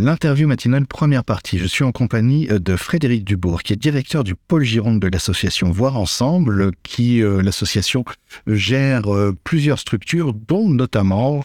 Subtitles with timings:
[0.00, 1.58] l'interview matinale première partie.
[1.58, 5.08] Je suis en compagnie euh, de Frédéric Dubourg, qui est directeur du pôle Gironde de
[5.08, 8.04] l'association Voir Ensemble, qui euh, l'association
[8.46, 9.02] gère
[9.44, 11.44] plusieurs structures, dont notamment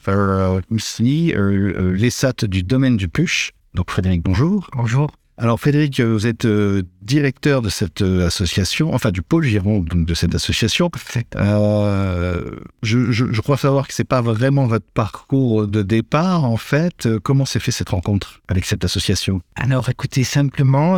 [0.71, 3.52] aussi les SAT du domaine du Puche.
[3.73, 4.70] Donc Frédéric, bonjour.
[4.74, 5.12] Bonjour.
[5.40, 10.14] Alors Frédéric, vous êtes euh, directeur de cette euh, association, enfin du pôle Giron de
[10.16, 10.90] cette association.
[11.36, 12.42] Euh,
[12.83, 17.07] je, crois savoir que c'est pas vraiment votre parcours de départ en fait.
[17.23, 19.41] Comment s'est fait cette rencontre avec cette association?
[19.55, 20.98] Alors écoutez, simplement,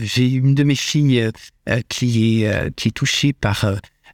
[0.00, 1.30] j'ai une de mes filles
[1.88, 3.66] qui, est, qui est touchée par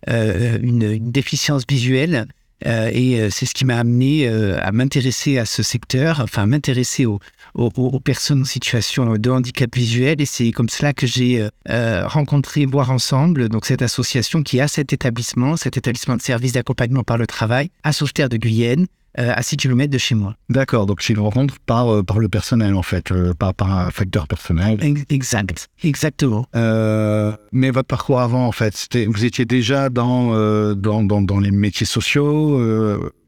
[0.09, 2.27] une, une, déficience visuelle.
[2.65, 7.21] et c'est ce qui m'a amené à m'intéresser à ce secteur, enfin m'intéresser au,
[7.55, 10.21] aux, personnes en situation de handicap visuel.
[10.21, 14.61] Et c'est comme cela que j'ai euh, euh, rencontré Voir Ensemble, donc cette association qui
[14.61, 18.87] a cet établissement, cet établissement de services d'accompagnement par le travail à Sauveterre de Guyenne.
[19.19, 20.37] Euh, à 6 km de chez moi.
[20.49, 24.27] D'accord, donc c'est une rencontre par, par le personnel en fait, par, par un facteur
[24.27, 24.79] personnel.
[25.11, 26.47] Exact, exactement.
[26.55, 32.59] mais votre parcours avant en fait, vous étiez déjà dans, dans, dans, les métiers sociaux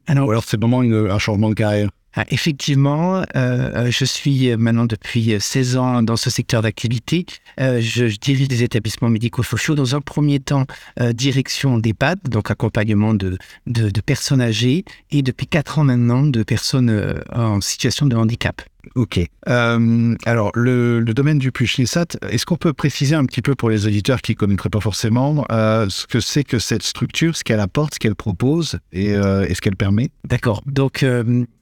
[0.07, 1.89] alors, ou alors c'est vraiment un changement de carrière?
[2.29, 7.25] Effectivement, euh, euh, je suis maintenant depuis 16 ans dans ce secteur d'activité.
[7.59, 9.75] Euh, je, dirige des établissements médico-sociaux.
[9.75, 10.65] Dans un premier temps,
[11.13, 16.43] direction d'EHPAD, donc accompagnement de, de, de, personnes âgées, et depuis 4 ans maintenant de
[16.43, 18.61] personnes en situation de handicap.
[18.95, 19.19] Ok.
[19.47, 23.87] Euh, alors, le, domaine du Push-Lissat, est-ce qu'on peut préciser un petit peu pour les
[23.87, 27.59] auditeurs qui ne connaîtraient pas forcément euh, ce que c'est que cette structure, ce qu'elle
[27.59, 30.09] apporte, ce qu'elle propose et, euh, ce qu'elle permet?
[30.25, 30.61] D'accord.
[30.65, 31.05] Donc,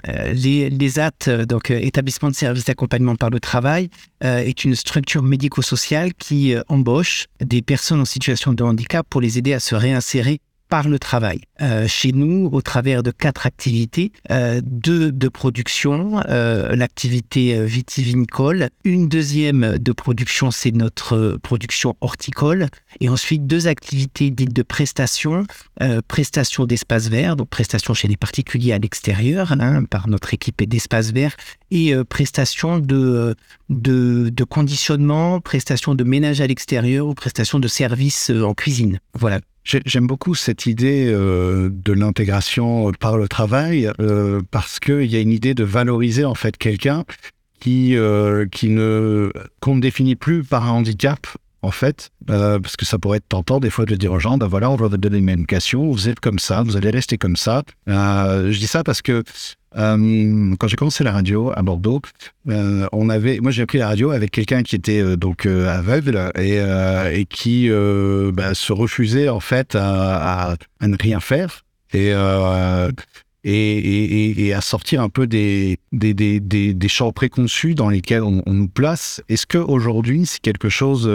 [0.05, 3.89] les, les AT, donc établissement de services d'accompagnement par le travail,
[4.21, 9.53] est une structure médico-sociale qui embauche des personnes en situation de handicap pour les aider
[9.53, 11.41] à se réinsérer par le travail.
[11.61, 18.69] Euh, chez nous, au travers de quatre activités, euh, deux de production, euh, l'activité vitivinicole,
[18.83, 22.67] une deuxième de production, c'est notre production horticole,
[22.99, 25.45] et ensuite deux activités dites de prestation,
[26.07, 31.11] prestation d'espace vert, donc prestation chez les particuliers à l'extérieur, hein, par notre équipe d'espace
[31.11, 31.35] vert,
[31.71, 33.35] et prestation de,
[33.69, 38.99] de, de conditionnement, prestation de ménage à l'extérieur ou prestation de services en cuisine.
[39.13, 45.15] Voilà, J'aime beaucoup cette idée euh, de l'intégration par le travail euh, parce qu'il y
[45.15, 47.05] a une idée de valoriser en fait quelqu'un
[47.61, 49.31] qui, euh, qui ne
[49.61, 51.27] qu'on ne définit plus par un handicap
[51.63, 54.47] en fait, parce que ça pourrait être tentant des fois de dire aux gens, ben
[54.47, 57.37] voilà, on va vous donner une éducation, vous êtes comme ça, vous allez rester comme
[57.37, 57.63] ça.
[57.87, 59.23] je dis ça parce que
[59.75, 62.01] euh, quand j'ai commencé la radio à Bordeaux,
[62.49, 66.31] euh, on avait, moi j'ai appris la radio avec quelqu'un qui était euh, donc aveugle
[66.37, 67.69] et, qui
[68.33, 71.63] bah, se refusait en fait à, ne rien faire
[71.93, 72.11] et,
[73.43, 78.53] et, à sortir un peu des, des, des, des, champs préconçus dans lesquels on, on
[78.53, 79.21] nous place.
[79.29, 81.09] Est-ce qu'aujourd'hui c'est quelque chose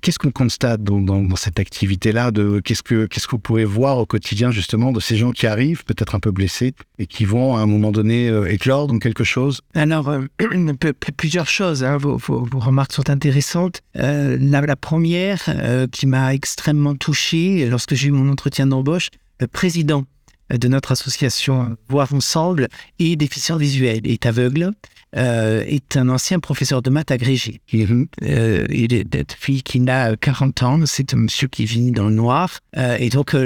[0.00, 2.30] Qu'est-ce qu'on constate dans, cette activité-là
[2.64, 5.84] qu'est-ce que qu'est-ce que vous pouvez voir au quotidien justement de ces gens qui arrivent
[5.84, 9.24] peut-être un peu blessés et qui vont à un moment donné euh, éclore dans quelque
[9.24, 9.60] chose?
[9.74, 10.22] Alors euh,
[11.16, 11.84] plusieurs choses.
[11.84, 11.96] Hein.
[11.96, 12.18] Vos,
[12.54, 13.80] remarques sont intéressantes.
[13.96, 15.44] Euh, la, première
[15.90, 19.08] qui m'a extrêmement touché lorsque j'ai eu mon entretien d'embauche,
[19.40, 20.04] le président
[20.52, 22.68] de notre association Voir Ensemble
[22.98, 24.72] est déficient visuel, est aveugle.
[25.14, 27.60] Euh, est un ancien professeur de maths agrégé.
[27.70, 32.08] Mm il est une fille qui n'a 40 ans, c'est un monsieur qui vit dans
[32.08, 32.60] le noir.
[32.78, 33.36] Euh, et donc,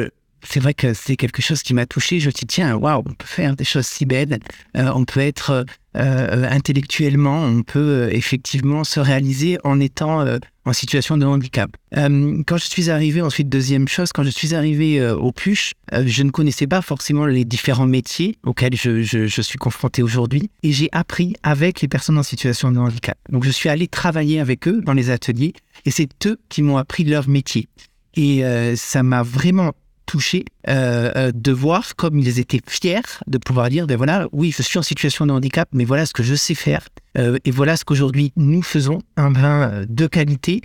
[0.48, 2.20] c'est vrai que c'est quelque chose qui m'a touché.
[2.20, 4.38] Je me suis dit, tiens, waouh, on peut faire des choses si belles.
[4.76, 5.64] Euh, on peut être
[5.96, 10.24] euh, intellectuellement, on peut euh, effectivement se réaliser en étant
[10.64, 11.70] en situation de handicap.
[11.92, 16.30] quand je suis arrivé, ensuite, deuxième chose, quand je suis arrivé au PUCH, je ne
[16.30, 20.50] connaissais pas forcément les différents métiers auxquels je, je suis confronté aujourd'hui.
[20.62, 23.16] Et j'ai appris avec les personnes en situation de handicap.
[23.30, 25.52] Donc, je suis allé travailler avec eux dans les ateliers
[25.84, 27.68] et c'est eux qui m'ont appris leur métier.
[28.16, 28.42] Et
[28.76, 29.72] ça m'a vraiment
[30.06, 34.54] touché euh, euh, de voir comme ils étaient fiers de pouvoir dire, ben voilà, oui,
[34.56, 36.88] je suis en situation de handicap, mais voilà ce que je sais faire.
[37.18, 40.62] Euh, et voilà ce qu'aujourd'hui nous faisons, un vin de qualité,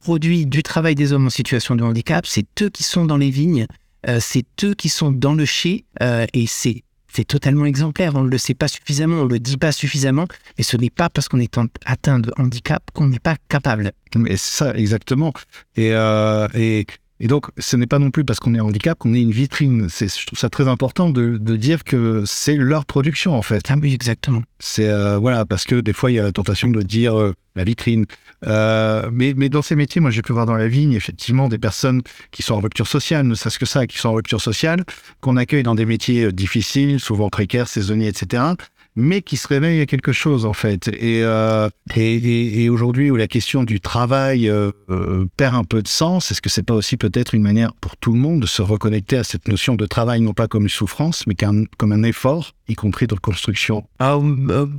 [0.00, 2.26] produit du travail des hommes en situation de handicap.
[2.26, 3.66] C'est eux qui sont dans les vignes,
[4.20, 6.84] c'est eux qui sont dans le chai, et c'est
[7.16, 8.16] c'est totalement exemplaire.
[8.16, 10.26] On ne le sait pas suffisamment, on ne le dit pas suffisamment,
[10.58, 13.92] et ce n'est pas parce qu'on est atteint de handicap qu'on n'est pas capable.
[14.16, 15.32] Mais ça, exactement.
[15.76, 15.94] Et
[17.20, 19.88] et donc, ce n'est pas non plus parce qu'on est handicap qu'on est une vitrine.
[19.88, 23.64] C'est, je trouve ça très important de, de dire que c'est leur production, en fait.
[23.68, 24.42] Ah oui, exactement.
[24.58, 27.32] C'est, euh, voilà, parce que des fois, il y a la tentation de dire euh,
[27.54, 28.06] la vitrine.
[28.46, 31.58] Euh, mais, mais dans ces métiers, moi, j'ai pu voir dans la vigne, effectivement, des
[31.58, 32.02] personnes
[32.32, 34.84] qui sont en rupture sociale, ne serait-ce que ça, qui sont en rupture sociale,
[35.20, 38.42] qu'on accueille dans des métiers difficiles, souvent précaires, saisonniers, etc.
[38.96, 40.88] mais qui se réveille à quelque chose en fait.
[40.88, 41.68] Et, euh,
[42.70, 46.50] aujourd'hui où la question du travail euh, euh, perd un peu de sens, est-ce que
[46.50, 49.48] c'est pas aussi peut-être une manière pour tout le monde de se reconnecter à cette
[49.48, 53.16] notion de travail non pas comme une souffrance, mais comme un effort, y compris dans
[53.16, 53.86] la construction?
[53.98, 54.18] Ah,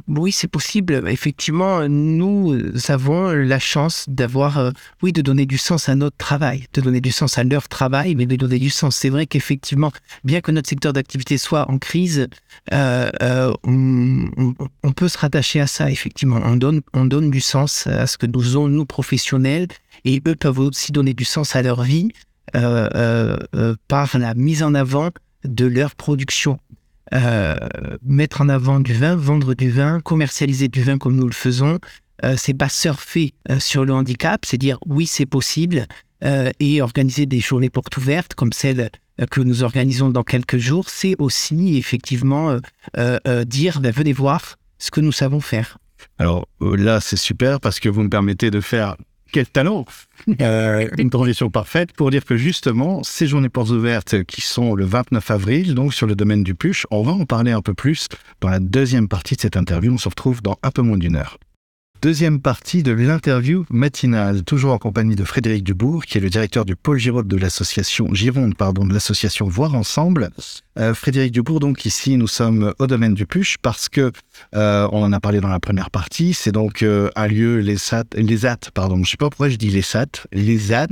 [0.07, 1.03] Oui, c'est possible.
[1.07, 2.57] Effectivement, nous
[2.87, 4.71] avons la chance d'avoir,
[5.01, 8.15] oui, de donner du sens à notre travail, de donner du sens à leur travail,
[8.15, 8.95] mais de donner du sens.
[8.95, 9.91] C'est vrai qu'effectivement,
[10.23, 12.27] bien que notre secteur d'activité soit en crise,
[12.71, 14.04] on
[14.83, 16.39] on, peut se rattacher à ça, effectivement.
[16.43, 19.67] On donne, on donne du sens à ce que nous faisons, nous, professionnels,
[20.03, 22.09] et eux peuvent aussi donner du sens à leur vie
[22.55, 25.09] euh, euh, euh, par la mise en avant
[25.43, 26.59] de leur production.
[28.01, 31.79] mettre en avant du vin, vendre du vin, commercialiser du vin comme nous le faisons,
[32.35, 35.85] c'est pas surfer sur le handicap, c'est dire oui, c'est possible,
[36.59, 38.89] et organiser des journées portes ouvertes comme celle
[39.21, 42.59] euh, que nous organisons dans quelques jours, c'est aussi effectivement
[42.97, 45.77] euh, euh, dire ben, venez voir ce que nous savons faire.
[46.19, 48.95] Alors là, c'est super parce que vous me permettez de faire
[49.31, 49.85] quel talent
[50.27, 55.31] Une transition parfaite pour dire que justement, ces journées portes ouvertes qui sont le 29
[55.31, 58.07] avril, donc sur le domaine du Puche, on va en parler un peu plus
[58.39, 59.93] dans la deuxième partie de cette interview.
[59.93, 61.37] On se retrouve dans un peu moins d'une heure.
[62.01, 66.63] Deuxième partie de l'interview matinale, toujours en compagnie de Frédéric Dubourg, qui est le directeur
[66.63, 70.29] du pôle Gironde de l'association Gironde, pardon, de l'association Voir Ensemble.
[70.77, 74.11] Euh, Frédéric Dubourg, donc ici, nous sommes au domaine du Puche parce que
[74.55, 76.33] euh, on en a parlé dans la première partie.
[76.33, 79.03] C'est donc euh, un lieu les SAT, pardon.
[79.03, 80.87] Je sais pas pourquoi je dis les SAT, les AT.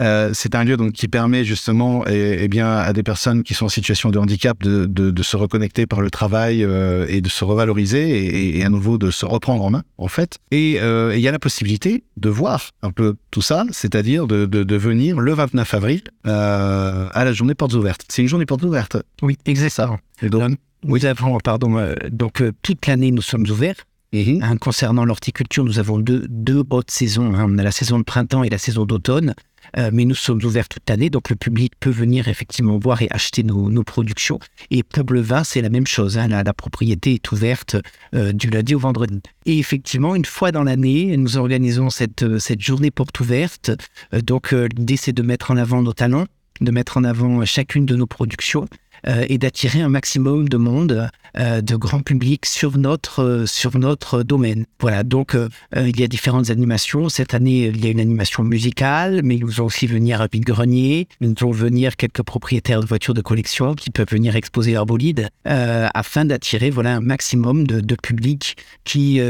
[0.00, 3.66] Euh, c'est un lieu donc qui permet justement et, bien à des personnes qui sont
[3.66, 7.28] en situation de handicap de, de, de se reconnecter par le travail euh, et de
[7.28, 10.38] se revaloriser et, et, à nouveau de se reprendre en main en fait.
[10.50, 14.46] Et euh, il y a la possibilité de voir un peu tout ça, c'est-à-dire de,
[14.46, 18.04] de, venir le 29 avril à la journée portes ouvertes.
[18.08, 18.96] C'est une journée portes ouvertes.
[19.22, 19.98] Oui, exactement.
[20.22, 20.52] Et donc,
[20.84, 21.00] oui,
[21.42, 21.94] pardon.
[22.10, 23.74] donc toute l'année nous sommes ouverts.
[24.12, 24.42] Mhm.
[24.42, 27.34] Hein, concernant l'horticulture, nous avons deux, deux hautes saisons.
[27.34, 27.46] Hein.
[27.48, 29.34] On a la saison de printemps et la saison d'automne.
[29.76, 33.08] Euh, mais nous sommes ouverts toute l'année, donc le public peut venir effectivement voir et
[33.10, 34.38] acheter nos, nos productions.
[34.70, 35.04] Et pour
[35.44, 36.16] c'est la même chose.
[36.16, 37.76] Hein, la, la, propriété est ouverte
[38.14, 39.20] euh, du lundi au vendredi.
[39.44, 43.70] Et effectivement, une fois dans l'année, nous organisons cette, euh, cette journée porte ouverte.
[44.24, 46.26] donc l'idée, c'est de mettre en avant nos talents,
[46.62, 48.66] de mettre en avant chacune de nos productions
[49.06, 53.78] euh, et d'attirer un maximum de monde, euh, de grand public sur notre, euh, sur
[53.78, 54.64] notre domaine.
[54.80, 55.36] Voilà, donc
[55.76, 57.08] il y a différentes animations.
[57.08, 61.08] Cette année, il y a une animation musicale, mais nous allons aussi venir à vide-grenier.
[61.20, 65.28] Nous allons venir quelques propriétaires de voitures de collection qui peuvent venir exposer leur bolide
[65.44, 69.20] afin d'attirer voilà, un maximum de, de public qui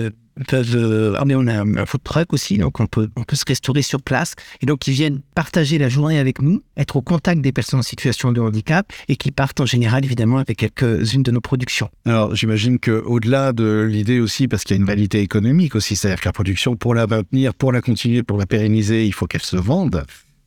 [0.46, 0.74] peuvent.
[0.74, 4.00] Euh, on a un food truck aussi, donc on peut, on peut se restaurer sur
[4.02, 4.34] place.
[4.60, 7.82] Et donc, ils viennent partager la journée avec nous, être au contact des personnes en
[7.82, 11.90] situation de handicap et qui partent en général, évidemment, avec quelques-unes de nos productions.
[12.06, 16.20] Alors, j'imagine qu'au-delà de l'idée aussi, parce qu'il y a une validité économique aussi, c'est-à-dire
[16.20, 19.42] que la production, pour la maintenir, pour la continuer, pour la pérenniser, il faut qu'elle
[19.42, 20.04] se vende.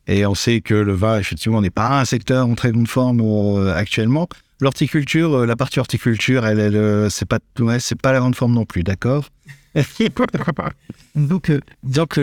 [0.08, 3.20] Et on sait que le vin, effectivement, n'est pas un secteur en très bonne forme
[3.20, 4.28] euh, actuellement.
[4.60, 8.52] L'horticulture, euh, la partie horticulture, elle, elle c'est pas, ouais, c'est pas la grande forme
[8.52, 9.28] non plus, d'accord?
[11.14, 12.20] Donc, euh, disons que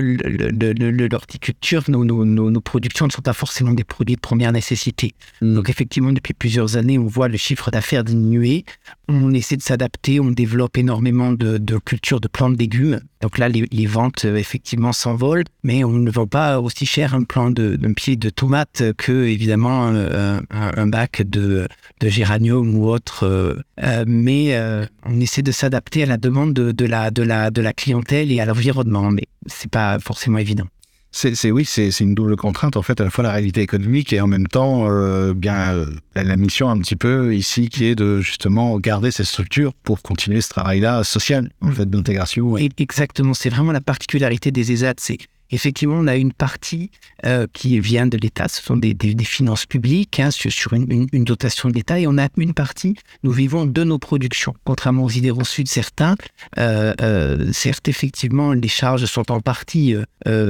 [1.11, 5.13] l'horticulture, nos, nos, nos, productions ne sont pas forcément des produits de première nécessité.
[5.41, 5.55] Mm.
[5.55, 8.65] Donc, effectivement, depuis plusieurs années, on voit le chiffre d'affaires diminuer.
[9.07, 12.99] On essaie de s'adapter, on développe énormément de, de cultures de plantes légumes.
[13.21, 17.13] Donc là, les, les ventes, euh, effectivement, s'envolent, mais on ne vend pas aussi cher
[17.13, 21.67] un plant de, d'un pied de tomate que, évidemment, un, un, bac de,
[21.99, 23.23] de géranium ou autre.
[23.23, 24.57] Euh, mais
[25.05, 28.31] on essaie de s'adapter à la demande de, de, la, de, la, de la clientèle
[28.31, 30.65] et à l'environnement, mais c'est pas forcément évident.
[31.11, 34.21] C'est oui, c'est une double contrainte en fait, à la fois la réalité économique et
[34.21, 38.21] en même temps euh, bien euh, la mission un petit peu ici qui est de
[38.21, 42.55] justement garder ces structures pour continuer ce travail-là social en fait d'intégration.
[42.57, 45.17] Exactement, c'est vraiment la particularité des ESAT, c'est
[45.51, 46.91] effectivement, on a une partie
[47.25, 51.73] euh, qui vient de l'État, ce sont des, finances publiques hein, sur, une, dotation de
[51.73, 55.63] l'État, et on a une partie, nous vivons de nos productions, contrairement aux idées reçues
[55.63, 56.15] de certains.
[56.57, 59.95] Euh, euh, certes, effectivement, les charges sont en partie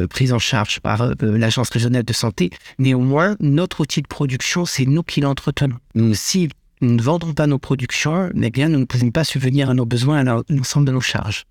[0.09, 5.03] prises en charge par l'Agence régionale de santé, néanmoins, notre outil de production, c'est nous
[5.03, 5.77] qui l'entretenons.
[6.13, 6.49] Si
[6.81, 9.85] nous ne vendons pas nos productions, eh bien, nous ne pouvons pas subvenir à nos
[9.85, 11.45] besoins, à l'ensemble de nos charges.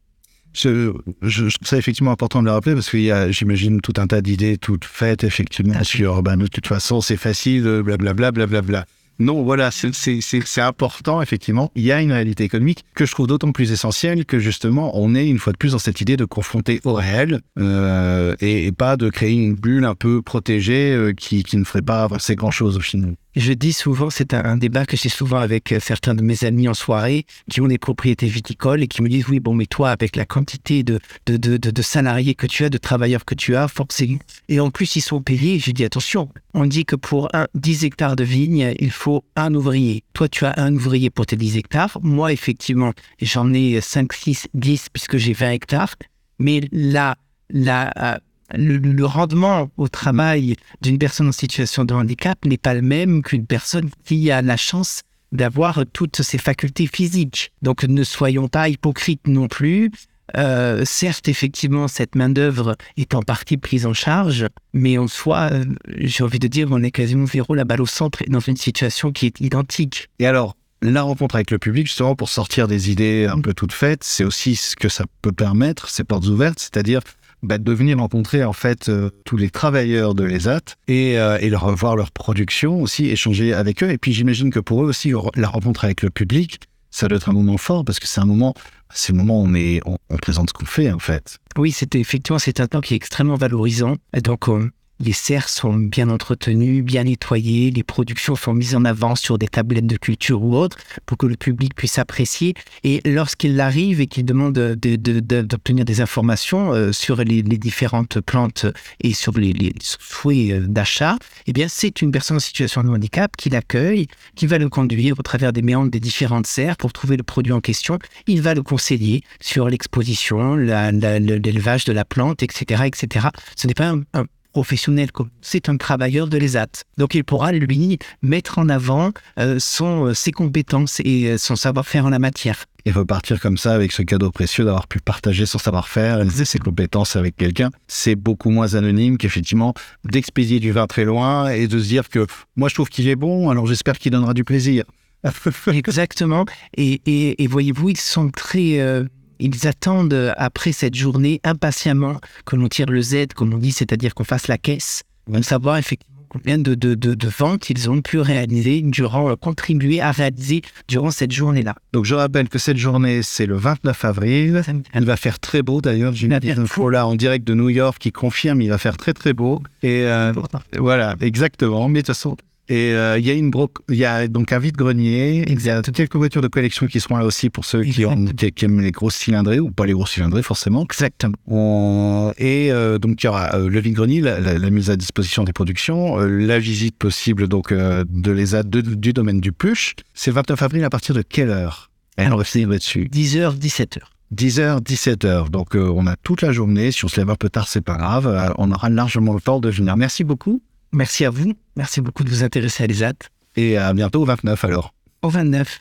[0.59, 3.93] Je, je, trouve ça effectivement important de le rappeler parce qu'il y a, j'imagine, tout
[3.97, 8.85] un tas d'idées toutes faites effectivement sur, ben, de toute façon, c'est facile, blablabla, blablabla.
[9.21, 11.73] Non, voilà, c'est important, effectivement.
[11.75, 15.15] Il y a une réalité économique que je trouve d'autant plus essentielle que justement, on
[15.17, 18.73] est une fois de plus dans cette idée de confronter au réel euh, et, et,
[18.73, 22.37] pas de créer une bulle un peu protégée euh, qui, qui, ne ferait pas avancer
[22.37, 23.17] grand-chose au final.
[23.37, 26.66] Je dis souvent, c'est un, débat que j'ai souvent avec euh, certains de mes amis
[26.66, 29.90] en soirée qui ont des propriétés viticoles et qui me disent oui, bon, mais toi,
[29.90, 33.54] avec la quantité de, de, de, de salariés que tu as, de travailleurs que tu
[33.54, 34.18] as, forcément.
[34.49, 35.58] Et en plus, ils sont payés.
[35.58, 39.54] J'ai dit attention, on dit que pour un, 10 hectares de vignes, il faut un
[39.54, 40.02] ouvrier.
[40.14, 41.99] Toi, tu as un ouvrier pour tes 10 hectares.
[42.02, 45.94] Moi, effectivement, j'en ai 5, 6, 10 puisque j'ai 20 hectares.
[46.38, 47.16] Mais là,
[47.50, 48.20] la,
[48.55, 53.47] le, rendement au travail d'une personne en situation de handicap n'est pas le même qu'une
[53.47, 55.02] personne qui a la chance
[55.33, 57.52] d'avoir toutes ses facultés physiques.
[57.62, 59.90] Donc ne soyons pas hypocrites non plus.
[60.37, 65.64] Euh, certes, effectivement, cette main-d'œuvre est en partie prise en charge, mais en soi, euh,
[65.97, 69.11] j'ai envie de dire, on est quasiment zéro la balle au centre dans une situation
[69.11, 70.09] qui est identique.
[70.19, 73.73] Et alors, la rencontre avec le public, justement, pour sortir des idées un peu toutes
[73.73, 77.00] faites, c'est aussi ce que ça peut permettre, ces portes ouvertes, c'est-à-dire
[77.42, 81.50] bah, de venir rencontrer en fait euh, tous les travailleurs de l'ESAT et, euh, et
[81.50, 83.90] leur voir leur production aussi, échanger avec eux.
[83.90, 87.28] Et puis j'imagine que pour eux aussi, la rencontre avec le public, ça doit être
[87.28, 88.54] un moment fort parce que c'est un moment,
[88.92, 91.38] c'est le moment où on, est, on, présente ce qu'on fait en fait.
[91.57, 93.97] Oui, c'était effectivement c'est un temps qui est extrêmement valorisant.
[94.25, 99.14] Donc on, les serres sont bien entretenues, bien nettoyées, les productions sont mises en avant
[99.14, 100.76] sur des tablettes de culture ou autres
[101.07, 102.55] pour que le public puisse apprécier.
[102.85, 108.67] Et lorsqu'il arrive et qu'il demande d'obtenir des informations euh, sur les, différentes plantes
[109.00, 112.88] et sur les, les souhaits euh, d'achat, eh bien, c'est une personne en situation de
[112.88, 116.93] handicap qui l'accueille, qui va le conduire au travers des méandres des différentes serres pour
[116.93, 117.99] trouver le produit en question.
[118.26, 123.28] Il va le conseiller sur l'exposition, l'élevage de la plante, etc., etc.
[123.57, 124.25] Ce n'est pas un
[124.59, 125.09] professionnel,
[125.41, 126.83] c'est un travailleur de l'ESAT.
[126.97, 131.55] Donc il pourra, lui, mettre en avant euh, son, euh, ses compétences et euh, son
[131.55, 132.65] savoir-faire en la matière.
[132.85, 136.59] Et repartir comme ça avec ce cadeau précieux d'avoir pu partager son savoir-faire et ses
[136.59, 139.75] compétences avec quelqu'un, c'est beaucoup moins anonyme qu'effectivement
[140.05, 143.17] d'expédier du vin très loin et de se dire que moi je trouve qu'il est
[143.17, 144.83] bon, alors j'espère qu'il donnera du plaisir.
[145.69, 146.47] Exactement.
[146.77, 149.07] Et, et, et voyez-vous, ils sont très
[149.38, 153.73] ils attendent euh, après cette journée impatiemment que l'on tire le Z, comme on dit,
[153.73, 158.00] c'est-à-dire qu'on fasse la caisse, pour savoir effectivement combien de, de, de, ventes ils ont
[158.00, 161.75] pu réaliser durant, euh, contribuer à réaliser durant cette journée-là.
[161.92, 164.62] Donc je rappelle que cette journée, c'est le 29 avril.
[164.92, 166.12] Elle va faire très beau d'ailleurs.
[166.12, 169.14] J'ai une info là en direct de New York qui confirme il va faire très
[169.14, 169.62] très beau.
[169.83, 170.33] Et euh,
[170.78, 171.88] voilà, exactement.
[171.88, 172.37] Mais de toute façon,
[172.69, 173.51] et euh, il y a une
[173.89, 175.45] il y a donc un vide-grenier.
[175.49, 178.27] Il y a quelques voitures de collection qui seront là aussi pour ceux qui, ont,
[178.27, 180.85] qui, aiment les grosses cylindrées ou pas les grosses cylindrées forcément.
[180.85, 182.33] Exactement.
[182.37, 186.19] et euh, donc il y aura euh, le vide-grenier, la, mise à disposition des productions,
[186.19, 189.95] la visite possible donc de l'ESA du domaine du Puch.
[190.13, 191.91] C'est 29 avril à partir de quelle heure?
[192.19, 193.09] Alors, c'est dessus.
[193.13, 193.99] 10h, 17h.
[194.35, 195.51] 10h, 17h.
[195.51, 196.91] Donc, on a toute la journée.
[196.91, 198.55] Si on se lève un peu tard, c'est pas grave.
[198.59, 199.97] on aura largement le temps de venir.
[199.97, 200.61] Merci beaucoup.
[200.93, 201.55] Merci à vous.
[201.78, 203.14] Merci beaucoup de vous intéresser à l'ESAT.
[203.54, 204.92] Et à bientôt au 29 alors.
[205.23, 205.78] Au 29.